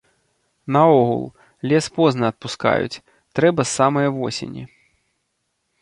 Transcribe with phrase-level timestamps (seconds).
[0.77, 1.21] Наогул,
[1.71, 3.01] лес позна адпускаюць,
[3.41, 4.63] трэба з самае восені.